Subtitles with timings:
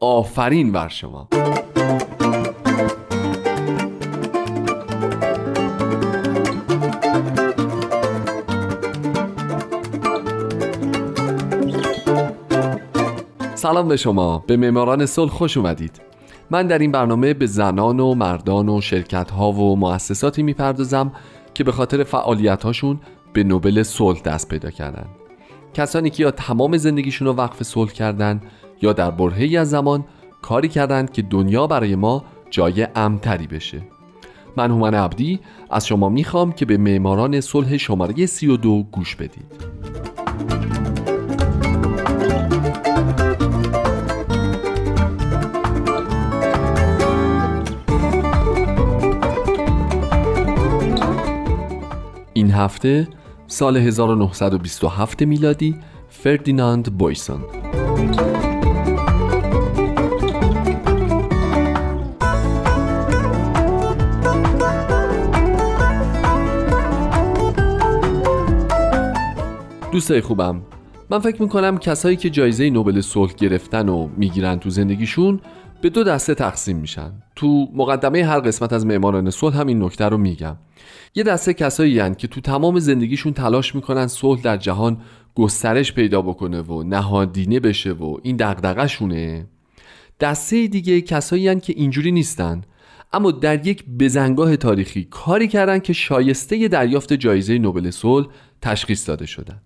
[0.00, 1.28] آفرین بر شما.
[13.54, 14.44] سلام به شما.
[14.46, 16.00] به معماران صلح خوش اومدید.
[16.50, 21.12] من در این برنامه به زنان و مردان و شرکت ها و مؤسساتی می‌پردازم
[21.54, 23.00] که به خاطر فعالیت هاشون
[23.32, 25.06] به نوبل صلح دست پیدا کردن.
[25.74, 28.40] کسانی که یا تمام زندگیشون رو وقف صلح کردن
[28.82, 30.04] یا در برهه‌ای از زمان
[30.42, 33.82] کاری کردند که دنیا برای ما جای امتری بشه.
[34.56, 39.76] من هومن عبدی از شما می‌خوام که به معماران صلح شماره 32 گوش بدید.
[52.32, 53.08] این هفته
[53.46, 55.76] سال 1927 میلادی
[56.08, 57.40] فردیناند بویسون.
[69.96, 70.62] دوستای خوبم.
[71.10, 75.40] من فکر می‌کنم کسایی که جایزه نوبل صلح گرفتن و می‌گیرن تو زندگیشون
[75.80, 77.12] به دو دسته تقسیم میشن.
[77.36, 80.56] تو مقدمه هر قسمت از معماران صلح هم این نکته رو میگم.
[81.14, 85.00] یه دسته کسایی هن که تو تمام زندگیشون تلاش می‌کنن صلح در جهان
[85.34, 89.46] گسترش پیدا بکنه و نهادینه بشه و این دغدغه‌شونه.
[90.20, 92.62] دسته دیگه کسایی هن که اینجوری نیستن
[93.12, 98.26] اما در یک بزنگاه تاریخی کاری کردن که شایسته دریافت جایزه نوبل صلح
[98.62, 99.62] تشخیص داده شدن.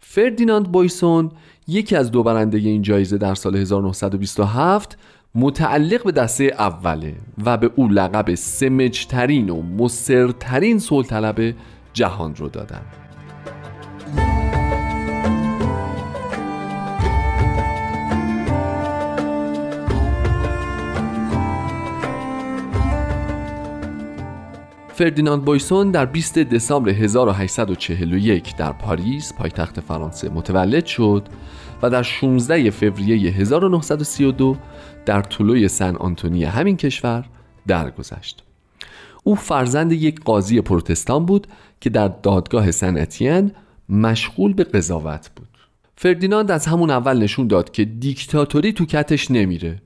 [0.00, 1.30] فردیناند بویسون
[1.66, 4.98] یکی از دو برنده این جایزه در سال 1927
[5.34, 7.14] متعلق به دسته اوله
[7.44, 10.78] و به او لقب سمجترین و مصرترین
[11.08, 11.54] طلب
[11.92, 12.82] جهان رو دادن.
[24.98, 31.28] فردیناند بویسون در 20 دسامبر 1841 در پاریس پایتخت فرانسه متولد شد
[31.82, 34.56] و در 16 فوریه 1932
[35.06, 37.24] در طلوع سن آنتونی همین کشور
[37.66, 38.44] درگذشت.
[39.24, 41.46] او فرزند یک قاضی پروتستان بود
[41.80, 43.52] که در دادگاه سن اتین
[43.88, 45.48] مشغول به قضاوت بود.
[45.96, 49.82] فردیناند از همون اول نشون داد که دیکتاتوری تو کتش نمیره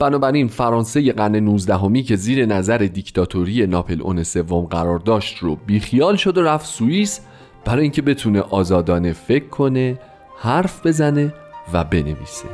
[0.00, 6.16] بنابراین فرانسه قرن 19 که زیر نظر دیکتاتوری ناپل اون سوم قرار داشت رو بیخیال
[6.16, 7.20] شد و رفت سوئیس
[7.64, 9.98] برای اینکه بتونه آزادانه فکر کنه
[10.38, 11.34] حرف بزنه
[11.72, 12.48] و بنویسه.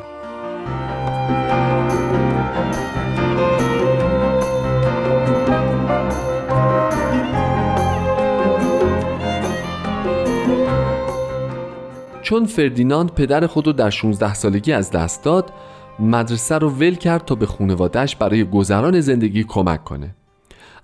[12.22, 15.52] چون فردیناند پدر خود رو در 16 سالگی از دست داد
[15.98, 20.14] مدرسه رو ول کرد تا به خانوادهش برای گذران زندگی کمک کنه.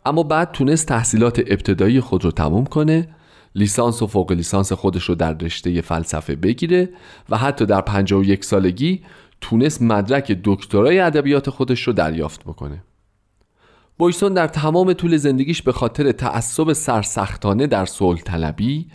[0.06, 3.08] اما بعد تونست تحصیلات ابتدایی خود رو تموم کنه
[3.54, 6.88] لیسانس و فوق لیسانس خودش رو در رشته فلسفه بگیره
[7.28, 9.02] و حتی در 51 سالگی
[9.40, 12.84] تونست مدرک دکترای ادبیات خودش رو دریافت بکنه.
[13.98, 18.86] بویسون در تمام طول زندگیش به خاطر تعصب سرسختانه در صلح طلبی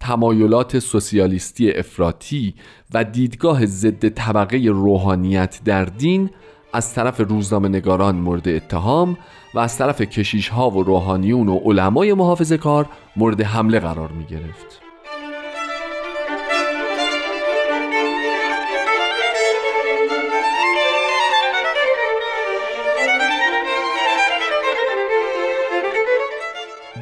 [0.00, 2.54] تمایلات سوسیالیستی افراطی
[2.94, 6.30] و دیدگاه ضد طبقه روحانیت در دین
[6.72, 9.18] از طرف روزنامه نگاران مورد اتهام
[9.54, 14.24] و از طرف کشیش ها و روحانیون و علمای محافظه کار مورد حمله قرار می
[14.24, 14.80] گرفت.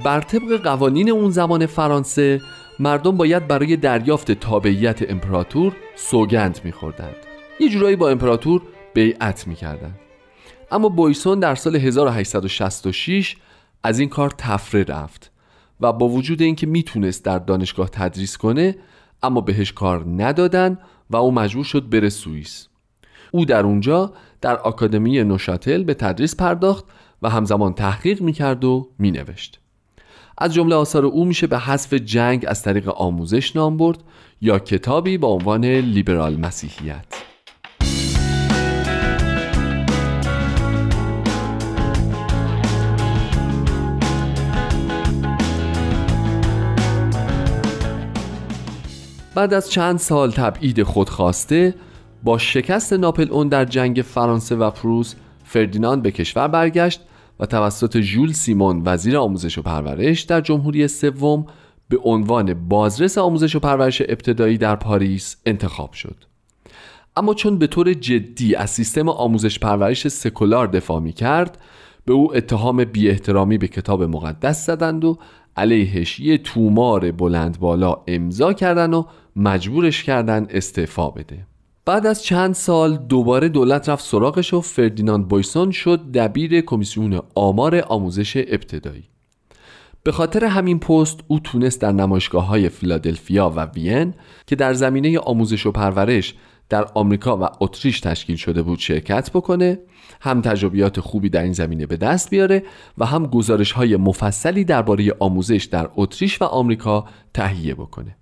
[0.05, 2.41] بر طبق قوانین اون زمان فرانسه
[2.79, 7.17] مردم باید برای دریافت تابعیت امپراتور سوگند میخوردند.
[7.61, 8.63] یه جورایی با امپراتور
[8.95, 9.99] بیعت می‌کردند.
[10.71, 13.37] اما بویسون در سال 1866
[13.83, 15.33] از این کار تفره رفت
[15.81, 18.77] و با وجود اینکه می‌تونست در دانشگاه تدریس کنه
[19.23, 20.79] اما بهش کار ندادن
[21.11, 22.69] و او مجبور شد بره سوئیس.
[23.33, 26.85] او در اونجا در آکادمی نوشاتل به تدریس پرداخت
[27.23, 29.61] و همزمان تحقیق می‌کرد و مینوشت.
[30.39, 33.99] از جمله آثار او میشه به حذف جنگ از طریق آموزش نام برد
[34.41, 37.05] یا کتابی با عنوان لیبرال مسیحیت.
[49.35, 51.75] بعد از چند سال تبعید خودخواسته
[52.23, 57.01] با شکست ناپل اون در جنگ فرانسه و پروس فردیناند به کشور برگشت
[57.41, 61.47] و توسط ژول سیمون وزیر آموزش و پرورش در جمهوری سوم
[61.89, 66.17] به عنوان بازرس آموزش و پرورش ابتدایی در پاریس انتخاب شد.
[67.17, 71.59] اما چون به طور جدی از سیستم آموزش پرورش سکولار دفاع می کرد
[72.05, 75.19] به او اتهام بی احترامی به کتاب مقدس زدند و
[75.57, 79.05] علیهش یه تومار بلند بالا امضا کردن و
[79.37, 81.47] مجبورش کردن استعفا بده.
[81.87, 87.85] بعد از چند سال دوباره دولت رفت سراغش و فردیناند بویسون شد دبیر کمیسیون آمار
[87.89, 89.05] آموزش ابتدایی.
[90.03, 94.15] به خاطر همین پست او تونست در نمایشگاه های فیلادلفیا و وین
[94.47, 96.35] که در زمینه آموزش و پرورش
[96.69, 99.79] در آمریکا و اتریش تشکیل شده بود شرکت بکنه
[100.21, 102.63] هم تجربیات خوبی در این زمینه به دست بیاره
[102.99, 107.05] و هم گزارش های مفصلی درباره آموزش در اتریش و آمریکا
[107.35, 108.17] تهیه بکنه.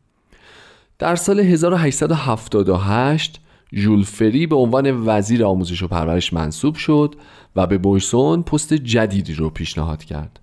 [0.99, 3.41] در سال 1878
[3.75, 7.15] ژول فری به عنوان وزیر آموزش و پرورش منصوب شد
[7.57, 10.41] و به بویسون پست جدیدی رو پیشنهاد کرد.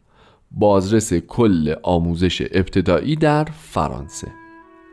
[0.51, 4.27] بازرس کل آموزش ابتدایی در فرانسه.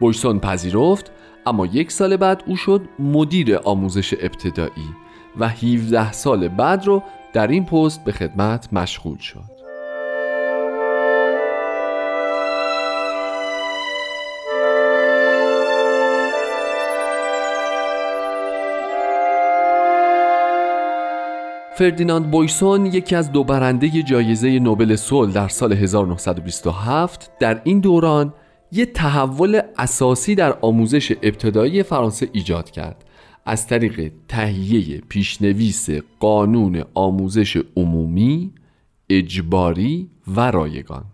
[0.01, 1.13] بویسون پذیرفت
[1.47, 4.89] اما یک سال بعد او شد مدیر آموزش ابتدایی
[5.39, 7.03] و 17 سال بعد رو
[7.33, 9.58] در این پست به خدمت مشغول شد.
[21.79, 28.35] فردیناند بویسون یکی از دو برنده جایزه نوبل صلح در سال 1927 در این دوران
[28.73, 33.05] یه تحول اساسی در آموزش ابتدایی فرانسه ایجاد کرد.
[33.47, 35.89] از طریق تهیه پیشنویس
[36.21, 38.53] قانون آموزش عمومی
[39.11, 41.05] اجباری و رایگان.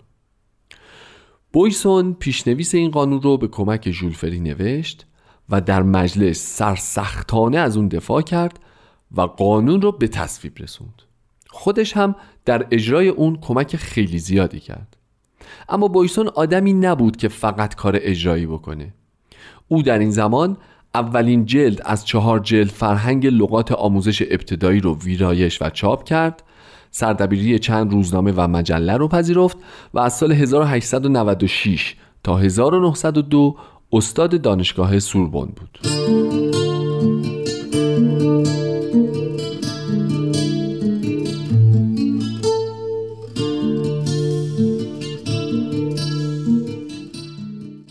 [1.53, 5.07] بویسون پیشنویس این قانون رو به کمک ژولفری نوشت
[5.49, 8.59] و در مجلس سرسختانه از اون دفاع کرد
[9.17, 11.03] و قانون رو به تصویب رسوند.
[11.51, 12.15] خودش هم
[12.45, 14.97] در اجرای اون کمک خیلی زیادی کرد.
[15.69, 18.95] اما بویسون آدمی نبود که فقط کار اجرایی بکنه.
[19.69, 20.57] او در این زمان
[20.95, 26.43] اولین جلد از چهار جلد فرهنگ لغات آموزش ابتدایی رو ویرایش و چاپ کرد
[26.91, 29.57] سردبیری چند روزنامه و مجله رو پذیرفت
[29.95, 33.57] و از سال 1896 تا 1902
[33.93, 35.79] استاد دانشگاه سوربن بود.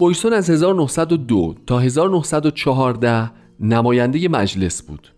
[0.04, 5.14] بویسون از 1902 تا 1914 نماینده مجلس بود.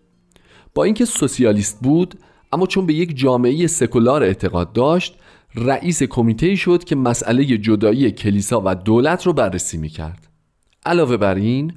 [0.73, 2.15] با اینکه سوسیالیست بود
[2.51, 5.15] اما چون به یک جامعه سکولار اعتقاد داشت
[5.55, 10.27] رئیس کمیته شد که مسئله جدایی کلیسا و دولت رو بررسی می کرد
[10.85, 11.73] علاوه بر این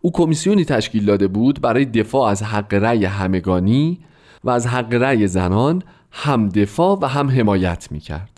[0.00, 3.98] او کمیسیونی تشکیل داده بود برای دفاع از حق رأی همگانی
[4.44, 8.31] و از حق رأی زنان هم دفاع و هم حمایت می کرد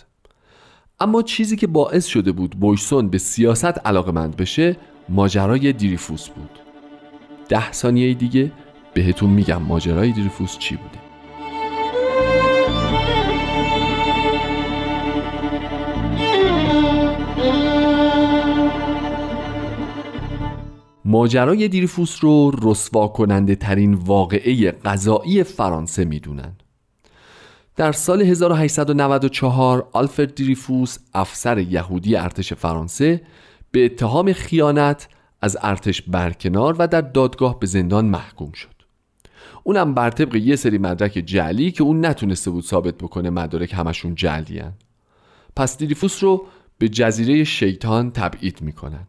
[1.00, 4.76] اما چیزی که باعث شده بود بویسون به سیاست علاقمند بشه
[5.08, 6.50] ماجرای دیریفوس بود.
[7.49, 8.52] ده ثانیه دیگه
[8.94, 10.99] بهتون میگم ماجرای دیریفوس چی بوده.
[21.04, 26.57] ماجرای دیریفوس رو رسوا کننده ترین واقعه غذایی فرانسه می‌دونن.
[27.76, 33.23] در سال 1894 آلفرد دریفوس افسر یهودی ارتش فرانسه
[33.71, 35.09] به اتهام خیانت
[35.40, 38.75] از ارتش برکنار و در دادگاه به زندان محکوم شد
[39.62, 44.14] اونم بر طبق یه سری مدرک جعلی که اون نتونسته بود ثابت بکنه مدارک همشون
[44.14, 44.73] جعلی هن.
[45.57, 46.47] پس دیریفوس رو
[46.78, 49.07] به جزیره شیطان تبعید می‌کنن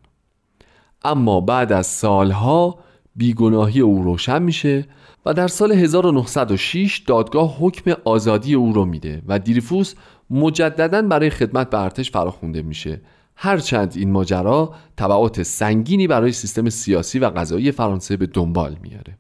[1.03, 2.79] اما بعد از سالها
[3.15, 4.85] بیگناهی او روشن میشه
[5.25, 9.93] و در سال 1906 دادگاه حکم آزادی او رو میده و دیریفوس
[10.29, 13.01] مجددا برای خدمت به ارتش فراخونده میشه.
[13.35, 19.17] هرچند این ماجرا تبعات سنگینی برای سیستم سیاسی و قضایی فرانسه به دنبال میاره.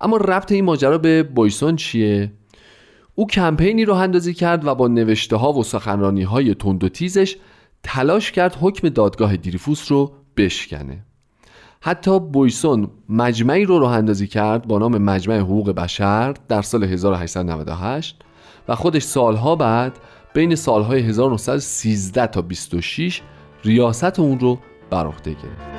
[0.00, 2.32] اما ربط این ماجرا به بویسون چیه؟
[3.14, 7.36] او کمپینی رو اندازی کرد و با نوشته ها و سخنرانی های تند و تیزش
[7.82, 11.04] تلاش کرد حکم دادگاه دیریفوس رو بشکنه.
[11.80, 18.16] حتی بویسون مجمعی رو راه اندازی کرد با نام مجمع حقوق بشر در سال 1898
[18.68, 19.98] و خودش سالها بعد
[20.34, 23.22] بین سالهای 1913 تا 26
[23.64, 24.58] ریاست اون رو
[24.90, 25.75] بر عهده گرفت.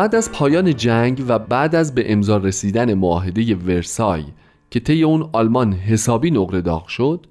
[0.00, 4.24] بعد از پایان جنگ و بعد از به امضا رسیدن معاهده ورسای
[4.70, 7.26] که طی اون آلمان حسابی نقره داغ شد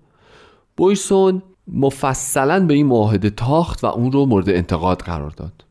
[0.78, 5.66] بویسون مفصلا به این معاهده تاخت و اون رو مورد انتقاد قرار داد.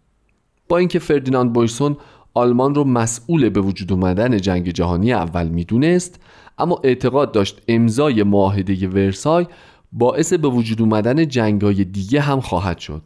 [0.69, 1.97] با اینکه فردیناند بویسون
[2.35, 6.21] آلمان رو مسئول به وجود اومدن جنگ جهانی اول می‌دونست
[6.59, 9.47] اما اعتقاد داشت امضای معاهده ورسای
[9.93, 13.03] باعث به وجود اومدن جنگای دیگه هم خواهد شد.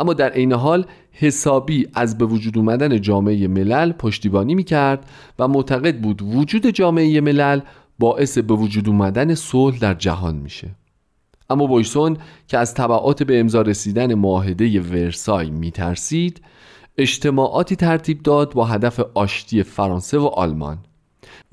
[0.00, 6.00] اما در عین حال حسابی از به وجود اومدن جامعه ملل پشتیبانی می‌کرد و معتقد
[6.00, 7.60] بود وجود جامعه ملل
[7.98, 10.70] باعث به وجود اومدن صلح در جهان میشه.
[11.50, 12.16] اما بویسون
[12.48, 16.40] که از طبعات به امضا رسیدن معاهده ورسای میترسید
[16.98, 20.78] اجتماعاتی ترتیب داد با هدف آشتی فرانسه و آلمان.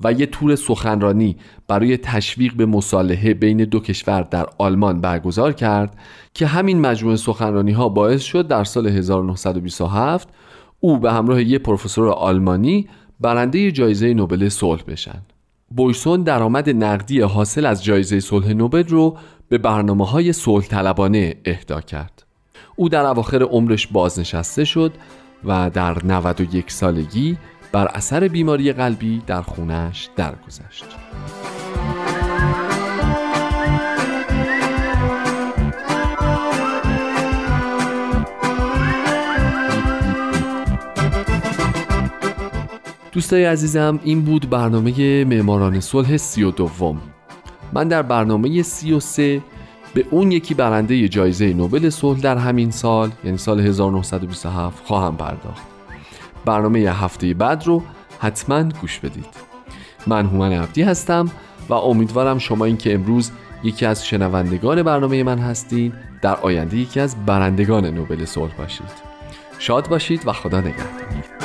[0.00, 1.36] و یه تور سخنرانی
[1.68, 5.98] برای تشویق به مصالحه بین دو کشور در آلمان برگزار کرد
[6.34, 10.28] که همین مجموعه سخنرانی ها باعث شد در سال 1927
[10.80, 12.88] او به همراه یه پروفسور آلمانی
[13.20, 15.22] برنده جایزه نوبل صلح بشن.
[15.76, 19.16] بویسون درآمد نقدی حاصل از جایزه صلح نوبل رو
[19.48, 22.24] به برنامه های صلح طلبانه اهدا کرد.
[22.76, 24.92] او در اواخر عمرش بازنشسته شد
[25.44, 27.36] و در 91 سالگی
[27.72, 30.84] بر اثر بیماری قلبی در خونش درگذشت.
[43.12, 47.00] دوستای عزیزم این بود برنامه معماران صلح سی و دوم
[47.72, 49.42] من در برنامه سی و سه
[49.94, 55.77] به اون یکی برنده جایزه نوبل صلح در همین سال یعنی سال 1927 خواهم پرداخت
[56.48, 57.82] برنامه هفته بعد رو
[58.20, 59.26] حتما گوش بدید.
[60.06, 61.30] من هومن عبدی هستم
[61.68, 63.30] و امیدوارم شما این که امروز
[63.62, 69.08] یکی از شنوندگان برنامه من هستید در آینده یکی از برندگان نوبل صلح باشید.
[69.58, 71.37] شاد باشید و خدا نگهدار.